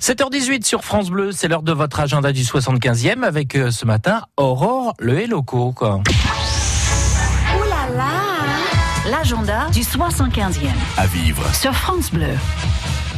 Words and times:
7h18 0.00 0.64
sur 0.64 0.82
France 0.82 1.10
Bleu, 1.10 1.30
c'est 1.30 1.46
l'heure 1.46 1.62
de 1.62 1.72
votre 1.72 2.00
agenda 2.00 2.32
du 2.32 2.42
75e 2.42 3.22
avec 3.22 3.54
euh, 3.54 3.70
ce 3.70 3.84
matin 3.84 4.22
Aurore 4.38 4.94
le 4.98 5.18
Helloco. 5.20 5.72
Quoi. 5.72 5.96
Ouh 5.96 7.68
là 7.68 7.94
là 7.96 9.10
L'agenda 9.10 9.66
du 9.72 9.80
75e 9.80 10.68
À 10.96 11.06
vivre. 11.06 11.42
sur 11.54 11.74
France 11.74 12.10
Bleu. 12.12 12.34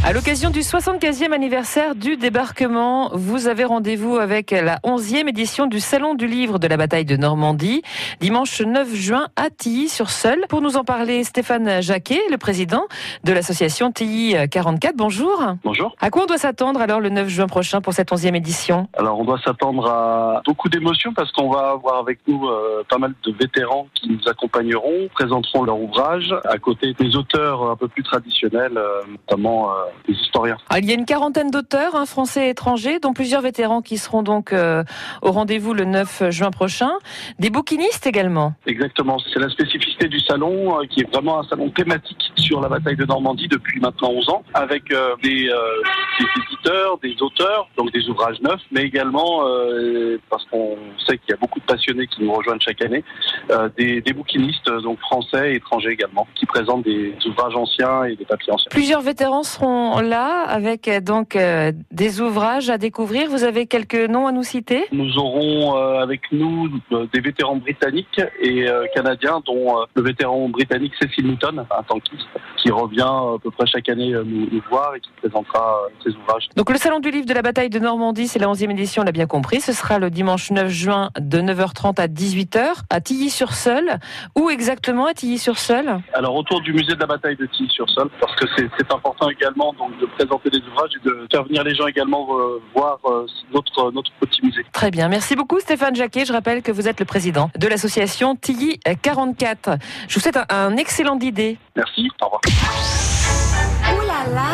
À 0.05 0.13
l'occasion 0.13 0.51
du 0.51 0.63
75e 0.63 1.31
anniversaire 1.33 1.95
du 1.95 2.17
débarquement, 2.17 3.11
vous 3.15 3.47
avez 3.47 3.65
rendez-vous 3.65 4.17
avec 4.17 4.51
la 4.51 4.79
11e 4.79 5.29
édition 5.29 5.69
du 5.69 5.79
Salon 5.79 6.15
du 6.15 6.27
Livre 6.27 6.59
de 6.59 6.67
la 6.67 6.77
bataille 6.77 7.05
de 7.05 7.17
Normandie, 7.17 7.83
dimanche 8.19 8.61
9 8.61 8.93
juin 8.93 9.29
à 9.37 9.49
Tilly-sur-Seul. 9.49 10.47
Pour 10.49 10.61
nous 10.61 10.77
en 10.77 10.83
parler, 10.83 11.23
Stéphane 11.23 11.81
Jacquet, 11.81 12.19
le 12.33 12.37
président 12.37 12.83
de 13.23 13.33
l'association 13.33 13.93
Tilly 13.93 14.35
44. 14.51 14.97
Bonjour. 14.97 15.41
Bonjour. 15.63 15.95
À 16.01 16.11
quoi 16.11 16.25
on 16.25 16.27
doit 16.27 16.37
s'attendre 16.37 16.81
alors 16.81 16.99
le 16.99 17.09
9 17.09 17.29
juin 17.29 17.47
prochain 17.47 17.81
pour 17.81 17.93
cette 17.93 18.11
11e 18.11 18.35
édition? 18.35 18.89
Alors 18.95 19.21
on 19.21 19.25
doit 19.25 19.39
s'attendre 19.45 19.87
à 19.87 20.43
beaucoup 20.45 20.69
d'émotions 20.69 21.13
parce 21.15 21.31
qu'on 21.31 21.49
va 21.49 21.71
avoir 21.71 22.01
avec 22.01 22.19
nous 22.27 22.49
euh, 22.49 22.83
pas 22.89 22.99
mal 22.99 23.15
de 23.25 23.33
vétérans 23.33 23.87
qui 23.95 24.11
nous 24.11 24.29
accompagneront, 24.29 25.09
présenteront 25.15 25.63
leur 25.63 25.81
ouvrage 25.81 26.35
à 26.45 26.59
côté 26.59 26.93
des 26.95 27.15
auteurs 27.15 27.71
un 27.71 27.77
peu 27.77 27.87
plus 27.87 28.03
traditionnels, 28.03 28.77
euh, 28.77 29.03
notamment 29.09 29.71
euh, 29.71 29.92
des 30.07 30.15
historiens. 30.15 30.57
Ah, 30.69 30.79
Il 30.79 30.87
y 30.87 30.91
a 30.91 30.95
une 30.95 31.05
quarantaine 31.05 31.51
d'auteurs, 31.51 31.95
hein, 31.95 32.07
français 32.07 32.47
et 32.47 32.51
étrangers, 32.51 32.99
dont 32.99 33.13
plusieurs 33.13 33.43
vétérans 33.43 33.83
qui 33.83 33.99
seront 33.99 34.23
donc 34.23 34.53
euh, 34.53 34.85
au 35.23 35.33
rendez-vous 35.33 35.75
le 35.75 35.85
9 35.85 36.31
juin 36.31 36.51
prochain. 36.51 36.91
Des 37.39 37.51
bouquinistes 37.51 38.07
également. 38.07 38.55
Exactement, 38.67 39.19
c'est 39.33 39.41
la 39.41 39.49
spécificité 39.49 40.09
du 40.09 40.21
salon 40.21 40.81
euh, 40.81 40.85
qui 40.89 41.01
est 41.01 41.13
vraiment 41.13 41.41
un 41.41 41.45
salon 41.45 41.71
thématique 41.71 42.33
sur 42.37 42.61
la 42.61 42.69
bataille 42.69 42.97
de 42.97 43.05
Normandie 43.05 43.49
depuis 43.49 43.81
maintenant 43.81 44.11
11 44.11 44.29
ans, 44.31 44.43
avec 44.55 44.93
euh, 44.93 45.15
des, 45.23 45.49
des 46.19 46.27
éditeurs, 46.45 46.99
des 47.03 47.17
auteurs, 47.21 47.69
donc 47.77 47.93
des 47.93 48.09
ouvrages 48.09 48.41
neufs, 48.41 48.61
mais 48.71 48.83
également, 48.83 49.43
parce 50.31 50.45
qu'on 50.47 50.77
sait 51.07 51.19
qu'il 51.19 51.31
y 51.31 51.33
a 51.33 51.37
beaucoup 51.37 51.61
de 51.61 51.65
passionnés 51.65 52.07
qui 52.07 52.23
nous 52.23 52.33
rejoignent 52.33 52.61
chaque 52.61 52.83
année, 52.83 53.05
des, 53.77 54.01
des 54.01 54.13
bouquinistes, 54.13 54.71
donc 54.83 54.99
français 55.01 55.53
et 55.53 55.57
étrangers 55.57 55.91
également, 55.91 56.27
qui 56.35 56.47
présentent 56.47 56.85
des 56.85 57.15
ouvrages 57.27 57.57
anciens 57.57 58.05
et 58.05 58.17
des 58.17 58.25
papiers 58.25 58.53
anciens. 58.53 58.69
Plusieurs 58.71 59.01
vétérans 59.01 59.43
seront 59.43 59.82
là 60.01 60.45
avec 60.49 60.89
euh, 60.89 61.01
donc 61.01 61.37
euh, 61.37 61.73
des 61.91 62.21
ouvrages 62.21 62.71
à 62.71 62.79
découvrir. 62.79 63.29
Vous 63.29 63.45
avez 63.45 63.67
quelques 63.67 64.09
noms 64.09 64.27
à 64.27 64.33
nous 64.33 64.43
citer? 64.43 64.85
Nous 64.93 65.19
aurons 65.19 65.77
euh, 65.77 66.01
avec 66.01 66.21
nous 66.33 66.69
des 66.91 67.21
vétérans 67.21 67.57
britanniques 67.57 68.21
et 68.41 68.69
euh, 68.69 68.87
canadiens, 68.95 69.41
dont 69.45 69.85
le 69.95 70.03
vétéran 70.03 70.49
britannique 70.49 70.93
Cecil 71.01 71.27
Newton, 71.27 71.65
un 71.71 71.83
tankiste, 71.83 72.27
qui 72.57 72.71
revient 72.71 73.01
à 73.03 73.37
peu 73.43 73.51
près 73.51 73.67
chaque 73.67 73.89
année 73.89 74.13
nous, 74.13 74.49
nous 74.51 74.63
voir 74.71 74.95
et 74.95 75.01
qui 75.01 75.11
présentera 75.21 75.81
ses 76.05 76.11
ouvrages. 76.11 76.49
Donc 76.57 76.71
le 76.71 76.77
salon 76.77 77.01
du 77.01 77.11
livre 77.11 77.27
de 77.27 77.35
la 77.35 77.43
bataille 77.43 77.71
de 77.71 77.79
Normandie, 77.79 78.29
c'est 78.29 78.39
la 78.39 78.47
11e 78.47 78.71
édition, 78.71 79.03
on 79.03 79.05
l'a 79.05 79.13
bien 79.13 79.27
compris. 79.27 79.61
Ce 79.61 79.73
sera 79.73 79.99
le 79.99 80.11
dimanche 80.11 80.51
9 80.51 80.69
juin 80.69 81.11
de 81.19 81.39
9h30 81.39 82.01
à 82.01 82.07
18h 82.07 82.83
à 82.91 83.01
Tilly-sur-Seul. 83.01 83.99
Où 84.37 84.51
exactement 84.51 85.07
à 85.07 85.15
Tilly-sur-Seul? 85.15 86.01
Alors 86.15 86.37
autour 86.37 86.61
du 86.61 86.73
musée 86.73 86.95
de 86.95 87.01
la 87.01 87.07
bataille 87.07 87.37
de 87.37 87.47
Tilly-sur-Seul, 87.47 88.09
parce 88.21 88.35
que 88.37 88.47
c'est 88.57 88.93
important 88.93 89.29
également 89.31 89.72
donc, 89.79 89.99
de 89.99 90.07
présenter 90.07 90.51
des 90.51 90.59
ouvrages 90.59 90.91
et 90.97 91.09
de 91.09 91.27
faire 91.31 91.45
venir 91.45 91.65
les 91.65 91.75
gens 91.75 91.87
également 91.87 92.27
euh, 92.31 92.61
voir 92.75 92.99
euh, 93.05 93.27
notre, 93.53 93.91
notre 93.93 94.11
petit 94.21 94.45
musée. 94.45 94.65
Très 94.73 94.91
bien. 94.91 95.09
Merci 95.09 95.37
beaucoup 95.37 95.61
Stéphane 95.61 95.95
Jacquet. 95.95 96.25
Je 96.25 96.33
rappelle 96.33 96.63
que 96.63 96.73
vous 96.73 96.89
êtes 96.89 97.01
le 97.01 97.07
président 97.07 97.51
de 97.59 97.67
l'association 97.67 98.37
Tilly 98.37 98.79
44. 99.03 99.79
Je 100.09 100.15
vous 100.15 100.21
souhaite 100.21 100.37
un, 100.37 100.47
un 100.51 100.77
excellent 100.77 101.19
idée. 101.19 101.59
Merci, 101.77 102.09
au 102.21 102.27
revoir. 102.27 102.41
Ouh 103.95 104.07
là 104.07 104.35
là 104.35 104.49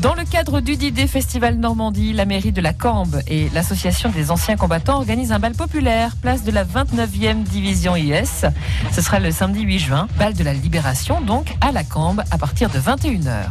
Dans 0.00 0.14
le 0.14 0.24
cadre 0.24 0.60
du 0.60 0.76
Didé 0.76 1.06
Festival 1.06 1.56
Normandie, 1.56 2.12
la 2.12 2.24
mairie 2.24 2.52
de 2.52 2.60
la 2.60 2.72
Cambe 2.72 3.20
et 3.26 3.48
l'association 3.54 4.10
des 4.10 4.30
anciens 4.30 4.56
combattants 4.56 4.96
organisent 4.96 5.32
un 5.32 5.38
bal 5.38 5.52
populaire, 5.52 6.12
place 6.20 6.44
de 6.44 6.50
la 6.50 6.64
29e 6.64 7.42
division 7.42 7.96
IS. 7.96 8.44
Ce 8.92 9.00
sera 9.00 9.20
le 9.20 9.30
samedi 9.30 9.62
8 9.62 9.78
juin, 9.78 10.08
bal 10.18 10.34
de 10.34 10.44
la 10.44 10.52
Libération, 10.52 11.20
donc 11.20 11.54
à 11.60 11.72
la 11.72 11.84
Cambe 11.84 12.22
à 12.30 12.38
partir 12.38 12.68
de 12.70 12.78
21h. 12.78 13.46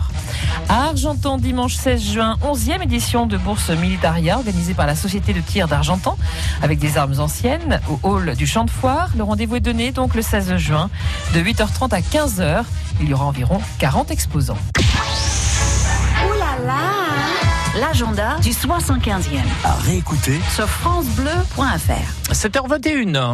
À 0.69 0.85
Argentan, 0.89 1.37
dimanche 1.37 1.75
16 1.75 2.01
juin, 2.01 2.37
11e 2.43 2.81
édition 2.81 3.25
de 3.25 3.37
Bourse 3.37 3.69
Militaria 3.69 4.37
organisée 4.37 4.73
par 4.73 4.87
la 4.87 4.95
Société 4.95 5.33
de 5.33 5.41
tir 5.41 5.67
d'Argentan 5.67 6.17
avec 6.61 6.79
des 6.79 6.97
armes 6.97 7.19
anciennes 7.19 7.79
au 7.89 7.99
hall 8.03 8.35
du 8.35 8.47
Champ 8.47 8.65
de 8.65 8.71
Foire. 8.71 9.09
Le 9.17 9.23
rendez-vous 9.23 9.57
est 9.57 9.61
donné 9.61 9.91
donc 9.91 10.15
le 10.15 10.21
16 10.21 10.57
juin 10.57 10.89
de 11.33 11.41
8h30 11.41 11.93
à 11.93 11.99
15h. 11.99 12.63
Il 13.01 13.09
y 13.09 13.13
aura 13.13 13.25
environ 13.25 13.59
40 13.79 14.11
exposants. 14.11 14.57
Ouh 16.25 16.39
là 16.39 16.65
là 16.65 17.79
L'agenda 17.79 18.37
du 18.41 18.51
75e 18.51 19.41
À 19.65 19.73
réécouter 19.85 20.39
sur 20.55 20.65
FranceBleu.fr. 20.67 22.31
7h21. 22.33 23.33